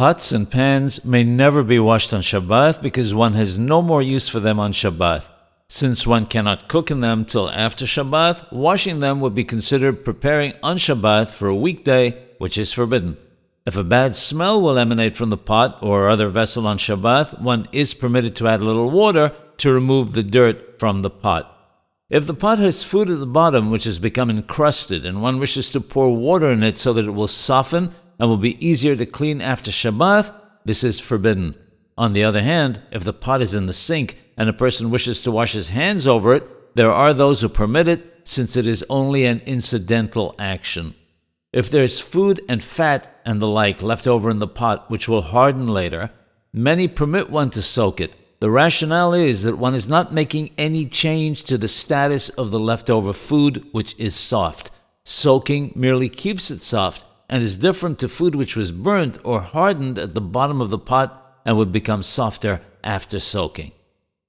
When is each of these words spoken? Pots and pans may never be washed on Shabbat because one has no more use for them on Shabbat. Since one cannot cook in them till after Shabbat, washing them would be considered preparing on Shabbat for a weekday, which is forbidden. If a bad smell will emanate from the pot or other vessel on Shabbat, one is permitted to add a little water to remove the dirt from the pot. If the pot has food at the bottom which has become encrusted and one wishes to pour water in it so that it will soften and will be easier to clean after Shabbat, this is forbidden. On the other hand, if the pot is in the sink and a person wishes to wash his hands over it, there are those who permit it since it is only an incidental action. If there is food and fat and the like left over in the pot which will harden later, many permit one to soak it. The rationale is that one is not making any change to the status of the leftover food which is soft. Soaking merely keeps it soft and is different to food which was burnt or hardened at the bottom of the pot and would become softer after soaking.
Pots 0.00 0.32
and 0.32 0.50
pans 0.50 1.04
may 1.04 1.22
never 1.22 1.62
be 1.62 1.78
washed 1.78 2.14
on 2.14 2.22
Shabbat 2.22 2.80
because 2.80 3.14
one 3.14 3.34
has 3.34 3.58
no 3.58 3.82
more 3.82 4.00
use 4.00 4.30
for 4.30 4.40
them 4.40 4.58
on 4.58 4.72
Shabbat. 4.72 5.28
Since 5.68 6.06
one 6.06 6.24
cannot 6.24 6.70
cook 6.70 6.90
in 6.90 7.00
them 7.00 7.26
till 7.26 7.50
after 7.50 7.84
Shabbat, 7.84 8.50
washing 8.50 9.00
them 9.00 9.20
would 9.20 9.34
be 9.34 9.44
considered 9.44 10.02
preparing 10.02 10.54
on 10.62 10.78
Shabbat 10.78 11.28
for 11.28 11.48
a 11.48 11.54
weekday, 11.54 12.18
which 12.38 12.56
is 12.56 12.72
forbidden. 12.72 13.18
If 13.66 13.76
a 13.76 13.84
bad 13.84 14.14
smell 14.14 14.62
will 14.62 14.78
emanate 14.78 15.18
from 15.18 15.28
the 15.28 15.36
pot 15.36 15.78
or 15.82 16.08
other 16.08 16.30
vessel 16.30 16.66
on 16.66 16.78
Shabbat, 16.78 17.42
one 17.42 17.68
is 17.70 17.92
permitted 17.92 18.34
to 18.36 18.48
add 18.48 18.60
a 18.60 18.64
little 18.64 18.90
water 18.90 19.34
to 19.58 19.70
remove 19.70 20.14
the 20.14 20.22
dirt 20.22 20.80
from 20.80 21.02
the 21.02 21.10
pot. 21.10 21.54
If 22.08 22.26
the 22.26 22.32
pot 22.32 22.58
has 22.58 22.82
food 22.82 23.10
at 23.10 23.20
the 23.20 23.26
bottom 23.26 23.70
which 23.70 23.84
has 23.84 23.98
become 23.98 24.30
encrusted 24.30 25.04
and 25.04 25.20
one 25.20 25.38
wishes 25.38 25.68
to 25.70 25.80
pour 25.82 26.16
water 26.16 26.50
in 26.50 26.62
it 26.62 26.78
so 26.78 26.94
that 26.94 27.04
it 27.04 27.10
will 27.10 27.28
soften 27.28 27.94
and 28.20 28.28
will 28.28 28.36
be 28.36 28.64
easier 28.64 28.94
to 28.94 29.06
clean 29.06 29.40
after 29.40 29.70
Shabbat, 29.70 30.34
this 30.66 30.84
is 30.84 31.00
forbidden. 31.00 31.56
On 31.96 32.12
the 32.12 32.22
other 32.22 32.42
hand, 32.42 32.82
if 32.92 33.02
the 33.02 33.14
pot 33.14 33.40
is 33.40 33.54
in 33.54 33.64
the 33.64 33.72
sink 33.72 34.18
and 34.36 34.46
a 34.48 34.52
person 34.52 34.90
wishes 34.90 35.22
to 35.22 35.32
wash 35.32 35.54
his 35.54 35.70
hands 35.70 36.06
over 36.06 36.34
it, 36.34 36.76
there 36.76 36.92
are 36.92 37.14
those 37.14 37.40
who 37.40 37.48
permit 37.48 37.88
it 37.88 38.20
since 38.24 38.56
it 38.56 38.66
is 38.66 38.84
only 38.90 39.24
an 39.24 39.40
incidental 39.46 40.34
action. 40.38 40.94
If 41.50 41.70
there 41.70 41.82
is 41.82 41.98
food 41.98 42.42
and 42.46 42.62
fat 42.62 43.20
and 43.24 43.40
the 43.40 43.48
like 43.48 43.82
left 43.82 44.06
over 44.06 44.30
in 44.30 44.38
the 44.38 44.46
pot 44.46 44.90
which 44.90 45.08
will 45.08 45.22
harden 45.22 45.66
later, 45.66 46.10
many 46.52 46.88
permit 46.88 47.30
one 47.30 47.48
to 47.50 47.62
soak 47.62 48.02
it. 48.02 48.14
The 48.40 48.50
rationale 48.50 49.14
is 49.14 49.44
that 49.44 49.56
one 49.56 49.74
is 49.74 49.88
not 49.88 50.12
making 50.12 50.50
any 50.58 50.84
change 50.84 51.44
to 51.44 51.56
the 51.56 51.68
status 51.68 52.28
of 52.28 52.50
the 52.50 52.60
leftover 52.60 53.14
food 53.14 53.66
which 53.72 53.98
is 53.98 54.14
soft. 54.14 54.70
Soaking 55.04 55.72
merely 55.74 56.10
keeps 56.10 56.50
it 56.50 56.60
soft 56.60 57.06
and 57.30 57.44
is 57.44 57.56
different 57.56 58.00
to 58.00 58.08
food 58.08 58.34
which 58.34 58.56
was 58.56 58.72
burnt 58.72 59.16
or 59.22 59.40
hardened 59.40 59.98
at 60.00 60.14
the 60.14 60.20
bottom 60.20 60.60
of 60.60 60.68
the 60.68 60.78
pot 60.78 61.38
and 61.46 61.56
would 61.56 61.70
become 61.70 62.02
softer 62.02 62.60
after 62.82 63.20
soaking. 63.20 63.70